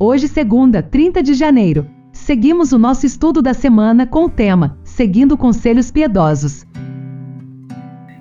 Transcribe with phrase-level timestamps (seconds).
[0.00, 5.36] Hoje, segunda, 30 de janeiro, seguimos o nosso estudo da semana com o tema Seguindo
[5.36, 6.64] Conselhos Piedosos.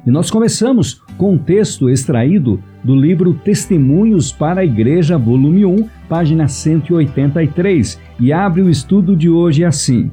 [0.03, 5.87] E nós começamos com um texto extraído do livro Testemunhos para a Igreja, volume 1,
[6.09, 10.09] página 183, e abre o estudo de hoje assim: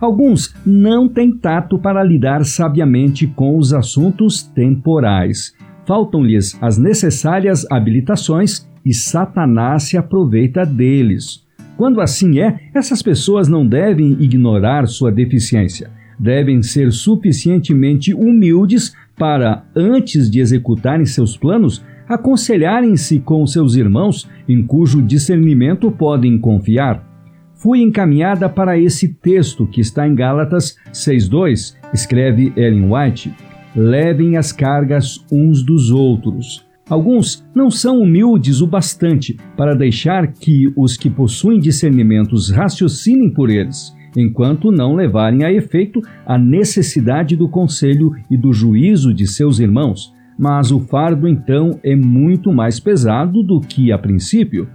[0.00, 5.54] Alguns não têm tato para lidar sabiamente com os assuntos temporais.
[5.86, 11.44] Faltam-lhes as necessárias habilitações e Satanás se aproveita deles.
[11.76, 15.90] Quando assim é, essas pessoas não devem ignorar sua deficiência.
[16.18, 24.62] Devem ser suficientemente humildes para, antes de executarem seus planos, aconselharem-se com seus irmãos em
[24.62, 27.02] cujo discernimento podem confiar.
[27.54, 33.32] Fui encaminhada para esse texto que está em Gálatas 6:2, escreve Ellen White.
[33.74, 36.64] Levem as cargas uns dos outros.
[36.88, 43.48] Alguns não são humildes o bastante para deixar que os que possuem discernimentos raciocinem por
[43.48, 49.60] eles, enquanto não levarem a efeito a necessidade do conselho e do juízo de seus
[49.60, 50.12] irmãos.
[50.38, 54.68] Mas o fardo então é muito mais pesado do que a princípio.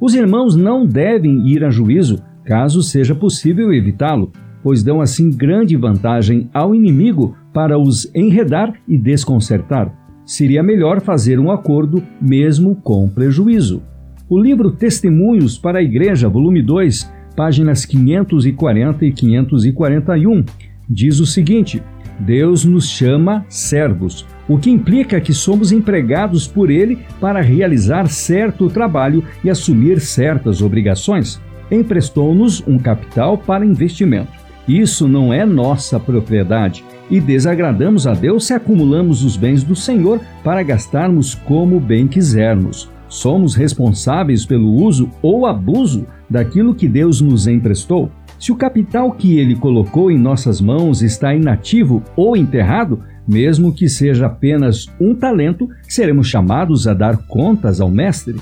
[0.00, 5.76] Os irmãos não devem ir a juízo, caso seja possível evitá-lo, pois dão assim grande
[5.76, 9.99] vantagem ao inimigo para os enredar e desconcertar
[10.30, 13.82] seria melhor fazer um acordo mesmo com prejuízo.
[14.28, 20.44] O livro Testemunhos para a Igreja, volume 2, páginas 540 e 541,
[20.88, 21.82] diz o seguinte:
[22.20, 28.70] Deus nos chama servos, o que implica que somos empregados por Ele para realizar certo
[28.70, 31.40] trabalho e assumir certas obrigações.
[31.72, 34.39] Emprestou-nos um capital para investimento.
[34.70, 40.20] Isso não é nossa propriedade e desagradamos a Deus se acumulamos os bens do Senhor
[40.44, 42.88] para gastarmos como bem quisermos.
[43.08, 48.12] Somos responsáveis pelo uso ou abuso daquilo que Deus nos emprestou.
[48.38, 53.88] Se o capital que ele colocou em nossas mãos está inativo ou enterrado, mesmo que
[53.88, 58.36] seja apenas um talento, seremos chamados a dar contas ao Mestre.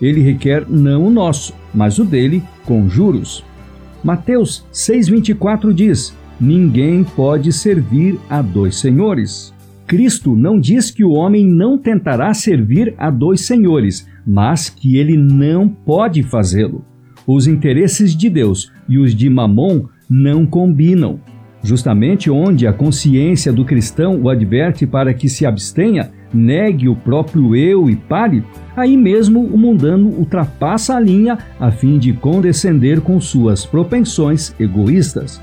[0.00, 3.44] Ele requer não o nosso, mas o dele com juros.
[4.02, 9.54] Mateus 6,24 diz: Ninguém pode servir a dois senhores.
[9.86, 15.16] Cristo não diz que o homem não tentará servir a dois senhores, mas que ele
[15.16, 16.84] não pode fazê-lo.
[17.26, 21.20] Os interesses de Deus e os de Mamon não combinam.
[21.62, 27.54] Justamente onde a consciência do cristão o adverte para que se abstenha, negue o próprio
[27.54, 28.42] eu e pare,
[28.76, 35.40] aí mesmo o mundano ultrapassa a linha a fim de condescender com suas propensões egoístas.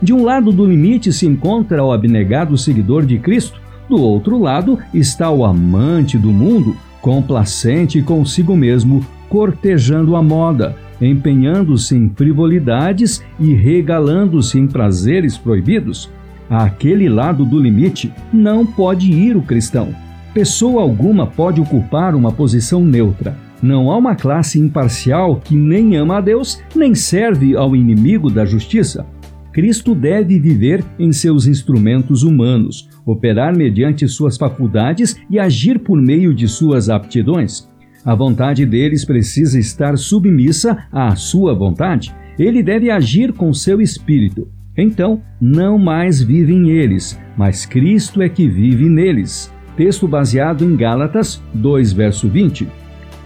[0.00, 4.78] De um lado do limite se encontra o abnegado seguidor de Cristo, do outro lado
[4.94, 13.52] está o amante do mundo, complacente consigo mesmo, cortejando a moda, empenhando-se em frivolidades e
[13.54, 16.10] regalando-se em prazeres proibidos.
[16.50, 19.94] Àquele lado do limite não pode ir o cristão.
[20.32, 23.36] Pessoa alguma pode ocupar uma posição neutra.
[23.62, 28.44] Não há uma classe imparcial que nem ama a Deus, nem serve ao inimigo da
[28.44, 29.04] justiça.
[29.52, 36.32] Cristo deve viver em seus instrumentos humanos, operar mediante suas faculdades e agir por meio
[36.32, 37.68] de suas aptidões.
[38.04, 42.14] A vontade deles precisa estar submissa à sua vontade.
[42.38, 44.48] Ele deve agir com seu espírito.
[44.76, 51.40] Então, não mais vivem eles, mas Cristo é que vive neles texto baseado em Gálatas
[51.54, 52.66] 2, verso 20.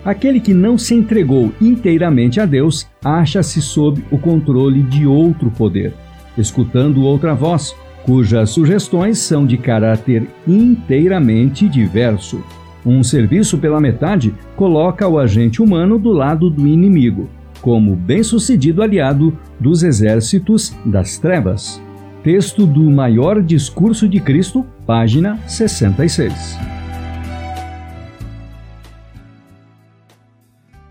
[0.05, 5.94] Aquele que não se entregou inteiramente a Deus acha-se sob o controle de outro poder,
[6.37, 12.44] escutando outra voz, cujas sugestões são de caráter inteiramente diverso.
[12.84, 17.28] Um serviço pela metade coloca o agente humano do lado do inimigo,
[17.60, 21.81] como bem-sucedido aliado dos exércitos das trevas.
[22.22, 26.72] Texto do Maior Discurso de Cristo, página 66.